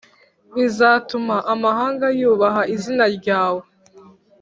[0.55, 3.63] bizatuma amahanga yubaha izina ryawe